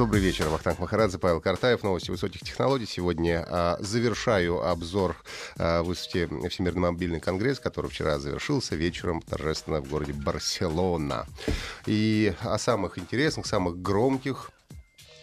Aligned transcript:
Добрый 0.00 0.22
вечер, 0.22 0.48
Вахтанг 0.48 0.78
Махарадзе, 0.78 1.18
Павел 1.18 1.42
Картаев, 1.42 1.82
новости 1.82 2.10
высоких 2.10 2.40
технологий. 2.40 2.86
Сегодня 2.86 3.44
а, 3.46 3.76
завершаю 3.80 4.66
обзор 4.66 5.14
а, 5.58 5.82
выставки 5.82 6.26
Всемирный 6.48 6.90
мобильный 6.90 7.20
конгресс, 7.20 7.60
который 7.60 7.90
вчера 7.90 8.18
завершился 8.18 8.76
вечером 8.76 9.20
торжественно 9.20 9.82
в 9.82 9.90
городе 9.90 10.14
Барселона. 10.14 11.26
И 11.84 12.32
о 12.40 12.56
самых 12.56 12.96
интересных, 12.98 13.44
самых 13.44 13.82
громких 13.82 14.50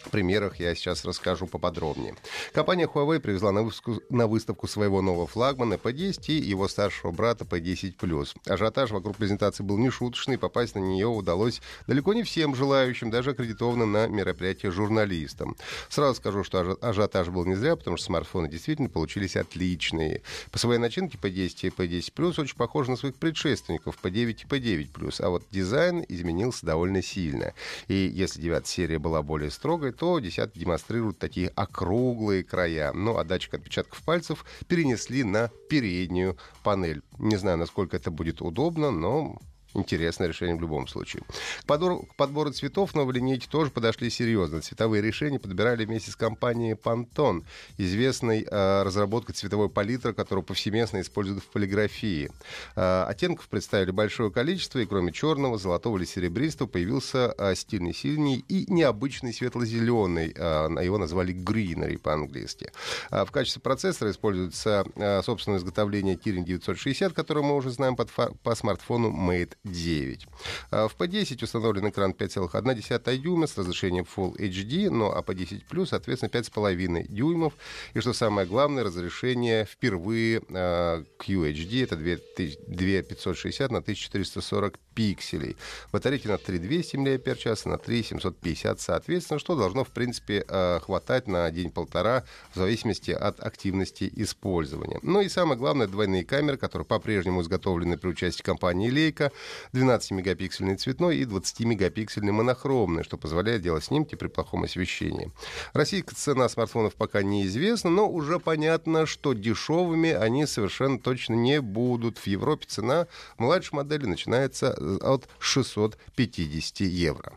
примерах 0.09 0.59
я 0.59 0.75
сейчас 0.75 1.05
расскажу 1.05 1.47
поподробнее. 1.47 2.15
Компания 2.53 2.85
Huawei 2.85 3.19
привезла 3.19 3.51
на 3.51 3.63
выставку, 3.63 4.01
на 4.09 4.27
выставку 4.27 4.67
своего 4.67 5.01
нового 5.01 5.27
флагмана 5.27 5.75
P10 5.75 6.27
и 6.27 6.33
его 6.33 6.67
старшего 6.67 7.11
брата 7.11 7.45
P10+. 7.45 8.37
Ажиотаж 8.45 8.91
вокруг 8.91 9.17
презентации 9.17 9.63
был 9.63 9.77
нешуточный, 9.77 10.37
попасть 10.37 10.75
на 10.75 10.79
нее 10.79 11.07
удалось 11.07 11.61
далеко 11.87 12.13
не 12.13 12.23
всем 12.23 12.55
желающим, 12.55 13.09
даже 13.09 13.31
аккредитованным 13.31 13.91
на 13.91 14.07
мероприятие 14.07 14.71
журналистам. 14.71 15.55
Сразу 15.89 16.15
скажу, 16.15 16.43
что 16.43 16.77
ажиотаж 16.81 17.29
был 17.29 17.45
не 17.45 17.55
зря, 17.55 17.75
потому 17.75 17.97
что 17.97 18.07
смартфоны 18.07 18.49
действительно 18.49 18.89
получились 18.89 19.35
отличные. 19.35 20.21
По 20.51 20.59
своей 20.59 20.79
начинке 20.79 21.17
P10 21.17 21.67
и 21.67 21.69
P10 21.69 22.41
очень 22.41 22.57
похожи 22.57 22.91
на 22.91 22.97
своих 22.97 23.15
предшественников 23.15 23.97
P9 24.01 24.29
и 24.29 24.45
P9 24.45 25.17
а 25.19 25.29
вот 25.29 25.43
дизайн 25.51 26.05
изменился 26.07 26.65
довольно 26.65 27.01
сильно. 27.01 27.53
И 27.87 27.93
если 27.93 28.41
девятая 28.41 28.67
серия 28.67 28.99
была 28.99 29.21
более 29.21 29.51
строгой, 29.51 29.91
то 29.97 30.19
десятки 30.19 30.59
демонстрируют 30.59 31.17
такие 31.17 31.49
округлые 31.49 32.43
края. 32.43 32.93
Ну, 32.93 33.17
а 33.17 33.23
датчик 33.23 33.55
отпечатков 33.55 34.01
пальцев 34.03 34.45
перенесли 34.67 35.23
на 35.23 35.49
переднюю 35.69 36.37
панель. 36.63 37.01
Не 37.17 37.35
знаю, 37.35 37.57
насколько 37.57 37.97
это 37.97 38.11
будет 38.11 38.41
удобно, 38.41 38.91
но 38.91 39.39
интересное 39.73 40.27
решение 40.27 40.55
в 40.55 40.61
любом 40.61 40.87
случае. 40.87 41.23
К 41.61 41.65
подбору, 41.65 42.03
к 42.03 42.15
подбору 42.15 42.51
цветов 42.51 42.95
новой 42.95 43.15
линейки 43.15 43.47
тоже 43.47 43.71
подошли 43.71 44.09
серьезно. 44.09 44.61
Цветовые 44.61 45.01
решения 45.01 45.39
подбирали 45.39 45.85
вместе 45.85 46.11
с 46.11 46.15
компанией 46.15 46.73
Pantone, 46.73 47.43
известной 47.77 48.45
э, 48.49 48.83
разработкой 48.83 49.35
цветовой 49.35 49.69
палитры, 49.69 50.13
которую 50.13 50.43
повсеместно 50.43 51.01
используют 51.01 51.43
в 51.43 51.47
полиграфии. 51.47 52.31
Э, 52.75 53.05
оттенков 53.07 53.47
представили 53.47 53.91
большое 53.91 54.31
количество, 54.31 54.79
и 54.79 54.85
кроме 54.85 55.11
черного, 55.11 55.57
золотого 55.57 55.97
или 55.97 56.05
серебристого 56.05 56.67
появился 56.67 57.33
э, 57.37 57.55
стильный 57.55 57.93
синий 57.93 58.43
и 58.47 58.65
необычный 58.71 59.33
светло-зеленый. 59.33 60.33
Э, 60.35 60.67
его 60.83 60.97
назвали 60.97 61.33
greenery 61.33 61.97
по-английски. 61.97 62.71
Э, 63.11 63.25
в 63.25 63.31
качестве 63.31 63.61
процессора 63.61 64.11
используется 64.11 64.85
э, 64.95 65.21
собственное 65.23 65.59
изготовление 65.59 66.15
Kirin 66.15 66.43
960, 66.43 67.13
которое 67.13 67.41
мы 67.41 67.55
уже 67.55 67.69
знаем 67.69 67.95
под, 67.95 68.11
по 68.11 68.55
смартфону 68.55 69.09
Mate 69.09 69.53
9. 69.71 70.27
А 70.71 70.87
в 70.87 70.95
P10 70.97 71.43
установлен 71.43 71.89
экран 71.89 72.11
5,1 72.11 73.17
дюйма 73.17 73.47
с 73.47 73.57
разрешением 73.57 74.05
Full 74.15 74.37
HD, 74.37 74.89
но 74.89 75.15
а 75.15 75.21
P10 75.21 75.63
Plus, 75.69 75.87
соответственно, 75.87 76.29
5,5 76.29 77.07
дюймов. 77.09 77.53
И 77.93 77.99
что 77.99 78.13
самое 78.13 78.47
главное, 78.47 78.83
разрешение 78.83 79.65
впервые 79.65 80.41
э, 80.49 81.03
QHD, 81.19 81.83
это 81.83 81.95
2560 81.95 83.71
на 83.71 83.79
1440 83.79 84.79
пикселей. 84.97 85.55
Батарейки 85.91 86.27
на 86.27 86.39
3200 86.39 86.97
мАч, 86.97 87.65
на 87.65 87.77
3750 87.77 88.81
соответственно, 88.81 89.39
что 89.39 89.55
должно, 89.55 89.83
в 89.83 89.89
принципе, 89.89 90.43
э, 90.47 90.79
хватать 90.79 91.27
на 91.27 91.51
день-полтора 91.51 92.23
в 92.53 92.57
зависимости 92.57 93.11
от 93.11 93.39
активности 93.39 94.11
использования. 94.15 94.99
Ну 95.03 95.21
и 95.21 95.29
самое 95.29 95.59
главное, 95.59 95.87
двойные 95.87 96.25
камеры, 96.25 96.57
которые 96.57 96.85
по-прежнему 96.85 97.41
изготовлены 97.41 97.97
при 97.97 98.09
участии 98.09 98.41
компании 98.41 98.89
Leica, 98.91 99.31
12-мегапиксельный 99.73 100.75
цветной 100.75 101.17
и 101.17 101.25
20-мегапиксельный 101.25 102.31
монохромный, 102.31 103.03
что 103.03 103.17
позволяет 103.17 103.61
делать 103.61 103.85
снимки 103.85 104.15
при 104.15 104.27
плохом 104.27 104.63
освещении. 104.63 105.31
Российская 105.73 106.15
цена 106.15 106.49
смартфонов 106.49 106.95
пока 106.95 107.23
неизвестна, 107.23 107.89
но 107.89 108.09
уже 108.09 108.39
понятно, 108.39 109.05
что 109.05 109.33
дешевыми 109.33 110.11
они 110.11 110.45
совершенно 110.45 110.99
точно 110.99 111.33
не 111.35 111.61
будут. 111.61 112.17
В 112.17 112.27
Европе 112.27 112.65
цена 112.67 113.07
младшей 113.37 113.75
модели 113.77 114.05
начинается 114.05 114.73
от 115.01 115.27
650 115.39 116.81
евро. 116.81 117.33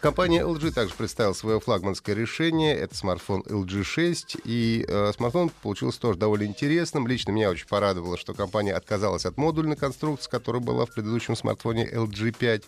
Компания 0.00 0.40
LG 0.40 0.72
также 0.72 0.94
представила 0.94 1.34
свое 1.34 1.60
флагманское 1.60 2.16
решение. 2.16 2.74
Это 2.74 2.94
смартфон 2.94 3.42
LG 3.42 3.82
6. 3.82 4.36
И 4.44 4.86
э, 4.88 5.12
смартфон 5.14 5.50
получился 5.62 6.00
тоже 6.00 6.18
довольно 6.18 6.44
интересным. 6.44 7.06
Лично 7.06 7.32
меня 7.32 7.50
очень 7.50 7.68
порадовало, 7.68 8.16
что 8.16 8.32
компания 8.32 8.72
отказалась 8.72 9.26
от 9.26 9.36
модульной 9.36 9.76
конструкции, 9.76 10.30
которая 10.30 10.62
была 10.62 10.86
в 10.86 10.94
предыдущем 10.94 11.36
смартфоне 11.36 11.86
LG 11.86 12.32
5, 12.32 12.62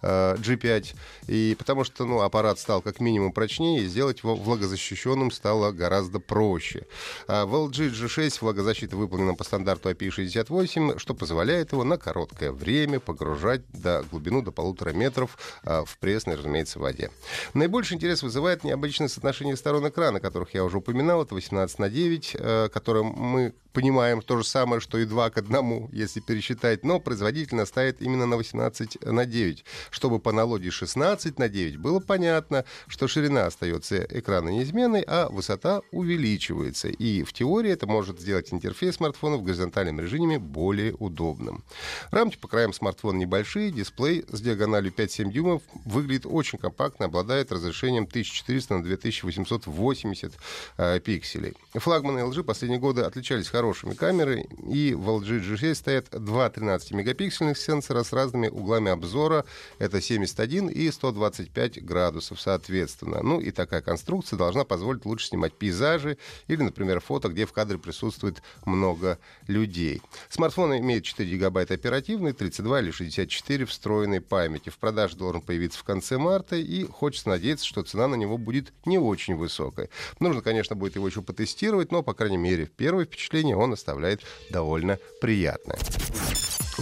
э, 0.00 0.36
G5. 0.36 0.96
И 1.26 1.56
потому 1.58 1.84
что 1.84 2.06
ну, 2.06 2.22
аппарат 2.22 2.58
стал 2.58 2.80
как 2.80 3.00
минимум 3.00 3.32
прочнее, 3.32 3.82
и 3.82 3.86
сделать 3.86 4.20
его 4.22 4.34
влагозащищенным 4.34 5.30
стало 5.30 5.72
гораздо 5.72 6.20
проще. 6.20 6.86
А 7.26 7.44
в 7.44 7.54
LG 7.54 7.90
G6 7.90 8.38
влагозащита 8.40 8.96
выполнена 8.96 9.34
по 9.34 9.44
стандарту 9.44 9.90
IP68, 9.90 10.98
что 10.98 11.12
позволяет 11.12 11.72
его 11.72 11.84
на 11.84 11.98
короткое 11.98 12.50
время 12.50 12.98
погружать 12.98 13.60
до 13.72 14.06
глубину 14.10 14.40
до 14.40 14.52
полутора 14.52 14.94
метров 14.94 15.36
э, 15.64 15.84
в 15.84 15.98
пресной, 15.98 16.36
разумеется, 16.36 16.77
в 16.78 16.82
воде. 16.82 17.10
Наибольший 17.54 17.96
интерес 17.96 18.22
вызывает 18.22 18.64
необычное 18.64 19.08
соотношение 19.08 19.56
сторон 19.56 19.88
экрана, 19.88 20.20
которых 20.20 20.54
я 20.54 20.64
уже 20.64 20.78
упоминал. 20.78 21.22
Это 21.22 21.34
18 21.34 21.78
на 21.78 21.88
9, 21.90 22.36
э, 22.38 22.68
которым 22.72 23.06
мы 23.08 23.54
понимаем 23.72 24.22
то 24.22 24.38
же 24.38 24.44
самое, 24.44 24.80
что 24.80 24.98
и 24.98 25.04
2 25.04 25.30
к 25.30 25.38
1, 25.38 25.88
если 25.92 26.20
пересчитать, 26.20 26.84
но 26.84 27.00
производитель 27.00 27.56
настаивает 27.56 28.02
именно 28.02 28.26
на 28.26 28.36
18 28.36 29.04
на 29.04 29.26
9, 29.26 29.64
чтобы 29.90 30.18
по 30.18 30.30
аналогии 30.30 30.70
16 30.70 31.38
на 31.38 31.48
9 31.48 31.76
было 31.76 32.00
понятно, 32.00 32.64
что 32.86 33.08
ширина 33.08 33.46
остается 33.46 34.06
экрана 34.10 34.48
неизменной, 34.48 35.02
а 35.06 35.28
высота 35.28 35.82
увеличивается. 35.92 36.88
И 36.88 37.22
в 37.22 37.32
теории 37.32 37.70
это 37.70 37.86
может 37.86 38.20
сделать 38.20 38.52
интерфейс 38.52 38.96
смартфона 38.96 39.36
в 39.36 39.42
горизонтальном 39.42 40.00
режиме 40.00 40.38
более 40.38 40.94
удобным. 40.94 41.64
Рамки 42.10 42.36
по 42.36 42.48
краям 42.48 42.72
смартфона 42.72 43.18
небольшие, 43.18 43.70
дисплей 43.70 44.24
с 44.28 44.40
диагональю 44.40 44.92
5-7 44.92 45.30
дюймов 45.30 45.62
выглядит 45.84 46.26
очень 46.26 46.58
компактно, 46.58 47.06
обладает 47.06 47.52
разрешением 47.52 48.04
1400 48.04 48.76
на 48.76 48.82
2880 48.82 50.34
э, 50.76 51.00
пикселей. 51.00 51.54
Флагманы 51.74 52.20
LG 52.20 52.42
последние 52.42 52.80
годы 52.80 53.02
отличались 53.02 53.48
хорошими 53.58 53.94
камерами. 53.94 54.46
И 54.70 54.94
в 54.94 55.08
LG 55.08 55.40
G6 55.42 55.74
стоят 55.74 56.10
два 56.10 56.48
13-мегапиксельных 56.48 57.56
сенсора 57.56 58.04
с 58.04 58.12
разными 58.12 58.46
углами 58.46 58.92
обзора. 58.92 59.44
Это 59.80 60.00
71 60.00 60.68
и 60.68 60.88
125 60.88 61.84
градусов, 61.84 62.40
соответственно. 62.40 63.20
Ну 63.20 63.40
и 63.40 63.50
такая 63.50 63.80
конструкция 63.80 64.36
должна 64.36 64.64
позволить 64.64 65.04
лучше 65.04 65.26
снимать 65.26 65.54
пейзажи 65.54 66.18
или, 66.46 66.62
например, 66.62 67.00
фото, 67.00 67.30
где 67.30 67.46
в 67.46 67.52
кадре 67.52 67.78
присутствует 67.78 68.42
много 68.64 69.18
людей. 69.48 70.02
Смартфон 70.28 70.78
имеет 70.78 71.02
4 71.02 71.28
гигабайта 71.28 71.74
оперативной, 71.74 72.34
32 72.34 72.80
или 72.80 72.90
64 72.92 73.64
встроенной 73.64 74.20
памяти. 74.20 74.70
В 74.70 74.78
продаже 74.78 75.16
должен 75.16 75.42
появиться 75.42 75.80
в 75.80 75.84
конце 75.84 76.16
марта, 76.16 76.54
и 76.54 76.84
хочется 76.84 77.28
надеяться, 77.28 77.66
что 77.66 77.82
цена 77.82 78.06
на 78.06 78.14
него 78.14 78.38
будет 78.38 78.72
не 78.84 78.98
очень 78.98 79.34
высокая. 79.34 79.88
Нужно, 80.20 80.42
конечно, 80.42 80.76
будет 80.76 80.94
его 80.94 81.08
еще 81.08 81.22
потестировать, 81.22 81.90
но, 81.90 82.04
по 82.04 82.14
крайней 82.14 82.36
мере, 82.36 82.70
первое 82.76 83.04
впечатление 83.04 83.47
он 83.54 83.72
оставляет 83.72 84.20
довольно 84.50 84.98
приятное. 85.20 85.78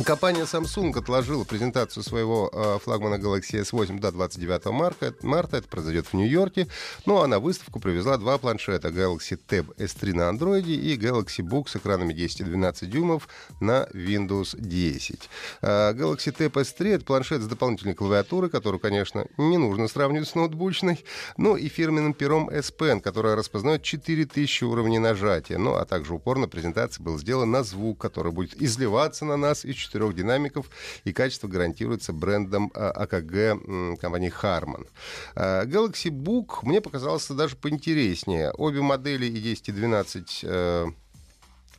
Компания 0.04 0.42
Samsung 0.42 0.96
отложила 0.98 1.44
презентацию 1.44 2.02
своего 2.02 2.50
э, 2.52 2.78
флагмана 2.84 3.14
Galaxy 3.14 3.62
S8 3.62 3.98
до 3.98 4.12
29 4.12 4.66
марта. 4.66 5.14
марта. 5.22 5.56
Это 5.56 5.68
произойдет 5.68 6.08
в 6.08 6.14
Нью-Йорке. 6.14 6.68
Ну 7.06 7.22
а 7.22 7.26
на 7.26 7.40
выставку 7.40 7.80
привезла 7.80 8.18
два 8.18 8.36
планшета 8.36 8.88
Galaxy 8.88 9.38
Tab 9.48 9.74
S3 9.76 10.12
на 10.12 10.30
Android 10.30 10.66
и 10.66 10.96
Galaxy 10.98 11.40
Book 11.40 11.68
с 11.68 11.76
экранами 11.76 12.12
10 12.12 12.40
и 12.40 12.44
12 12.44 12.90
дюймов 12.90 13.26
на 13.60 13.88
Windows 13.94 14.54
10. 14.58 15.30
Э, 15.62 15.92
Galaxy 15.94 16.36
Tab 16.36 16.52
S3— 16.52 16.88
это 16.96 17.04
планшет 17.04 17.40
с 17.40 17.46
дополнительной 17.46 17.94
клавиатурой, 17.94 18.50
которую, 18.50 18.80
конечно, 18.80 19.26
не 19.38 19.56
нужно 19.56 19.88
сравнивать 19.88 20.28
с 20.28 20.34
ноутбучной, 20.34 21.02
ну 21.38 21.56
и 21.56 21.68
фирменным 21.68 22.12
пером 22.12 22.50
S 22.50 22.70
Pen, 22.76 23.00
которое 23.00 23.34
распознает 23.34 23.82
4000 23.82 24.64
уровней 24.64 24.98
нажатия. 24.98 25.56
Ну 25.56 25.74
а 25.74 25.86
также 25.86 26.12
упор 26.12 26.36
на 26.36 26.48
презентации 26.48 27.02
был 27.02 27.18
сделан 27.18 27.50
на 27.50 27.62
звук, 27.62 27.98
который 27.98 28.30
будет 28.30 28.60
изливаться 28.60 29.24
на 29.24 29.38
нас 29.38 29.64
и 29.64 29.72
четырех 29.86 30.14
динамиков, 30.14 30.70
и 31.04 31.12
качество 31.12 31.48
гарантируется 31.48 32.12
брендом 32.12 32.70
а, 32.74 32.90
АКГ 32.90 33.98
компании 34.00 34.32
Harman. 34.42 34.86
А, 35.34 35.64
Galaxy 35.64 36.10
Book 36.10 36.58
мне 36.62 36.80
показался 36.80 37.34
даже 37.34 37.56
поинтереснее. 37.56 38.50
Обе 38.52 38.82
модели 38.82 39.26
и 39.26 39.40
10 39.40 39.68
и 39.68 39.72
12 39.72 40.44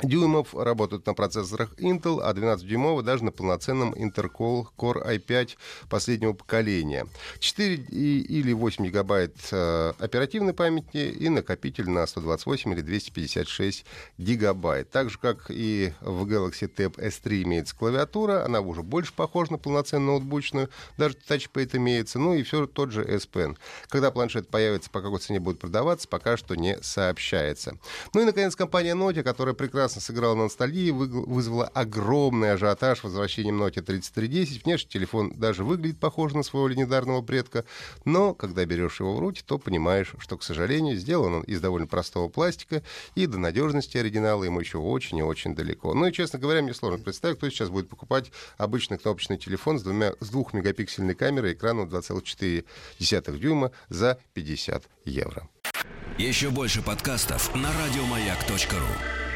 дюймов 0.01 0.53
работают 0.53 1.05
на 1.05 1.13
процессорах 1.13 1.73
Intel, 1.77 2.21
а 2.21 2.33
12-дюймовые 2.33 3.03
даже 3.03 3.23
на 3.23 3.31
полноценном 3.31 3.93
Intercol 3.93 4.67
Core 4.77 5.05
i5 5.17 5.57
последнего 5.89 6.33
поколения. 6.33 7.07
4 7.39 7.75
или 7.75 8.53
8 8.53 8.85
гигабайт 8.85 9.35
э, 9.51 9.93
оперативной 9.99 10.53
памяти 10.53 11.09
и 11.09 11.29
накопитель 11.29 11.89
на 11.89 12.05
128 12.05 12.73
или 12.73 12.81
256 12.81 13.85
гигабайт. 14.17 14.89
Так 14.89 15.09
же, 15.09 15.17
как 15.19 15.45
и 15.49 15.93
в 16.01 16.25
Galaxy 16.25 16.69
Tab 16.73 16.95
S3 16.97 17.43
имеется 17.43 17.75
клавиатура, 17.75 18.45
она 18.45 18.61
уже 18.61 18.83
больше 18.83 19.13
похожа 19.13 19.53
на 19.53 19.57
полноценную 19.57 20.07
ноутбучную, 20.07 20.69
даже 20.97 21.15
тачпейт 21.15 21.75
имеется, 21.75 22.19
ну 22.19 22.33
и 22.33 22.43
все 22.43 22.65
тот 22.65 22.91
же 22.91 23.03
S 23.03 23.27
Pen. 23.31 23.57
Когда 23.89 24.11
планшет 24.11 24.47
появится, 24.47 24.89
по 24.89 25.01
какой 25.01 25.19
цене 25.19 25.39
будет 25.39 25.59
продаваться, 25.59 26.07
пока 26.07 26.37
что 26.37 26.55
не 26.55 26.77
сообщается. 26.81 27.77
Ну 28.13 28.21
и, 28.21 28.25
наконец, 28.25 28.55
компания 28.55 28.95
Nokia, 28.95 29.23
которая 29.23 29.53
прекрасно 29.53 29.86
прекрасно 29.87 30.01
сыграла 30.01 30.35
на 30.35 30.43
ностальгии, 30.43 30.91
вызвала 30.91 31.65
огромный 31.67 32.51
ажиотаж 32.51 33.03
возвращением 33.03 33.61
Nokia 33.61 33.81
3310. 33.81 34.65
Внешне 34.65 34.89
телефон 34.89 35.31
даже 35.33 35.63
выглядит 35.63 35.97
похож 35.97 36.33
на 36.33 36.43
своего 36.43 36.67
легендарного 36.67 37.21
предка, 37.21 37.63
но 38.03 38.33
когда 38.33 38.65
берешь 38.65 38.99
его 38.99 39.15
в 39.15 39.19
руки, 39.19 39.41
то 39.45 39.57
понимаешь, 39.57 40.13
что, 40.19 40.37
к 40.37 40.43
сожалению, 40.43 40.97
сделан 40.97 41.35
он 41.35 41.43
из 41.43 41.61
довольно 41.61 41.87
простого 41.87 42.27
пластика, 42.27 42.83
и 43.15 43.27
до 43.27 43.37
надежности 43.37 43.97
оригинала 43.97 44.43
ему 44.43 44.59
еще 44.59 44.77
очень 44.77 45.19
и 45.19 45.23
очень 45.23 45.55
далеко. 45.55 45.93
Ну 45.93 46.07
и, 46.07 46.11
честно 46.11 46.37
говоря, 46.37 46.61
мне 46.61 46.73
сложно 46.73 47.01
представить, 47.01 47.37
кто 47.37 47.49
сейчас 47.49 47.69
будет 47.69 47.87
покупать 47.87 48.31
обычный 48.57 48.97
кнопочный 48.97 49.37
телефон 49.37 49.79
с, 49.79 49.83
двумя, 49.83 50.15
с 50.19 50.29
двухмегапиксельной 50.29 51.15
камерой 51.15 51.53
экраном 51.53 51.87
2,4 51.87 53.37
дюйма 53.39 53.71
за 53.87 54.19
50 54.33 54.83
евро. 55.05 55.47
Еще 56.17 56.49
больше 56.49 56.81
подкастов 56.81 57.55
на 57.55 57.69
радиомаяк.ру 57.71 59.26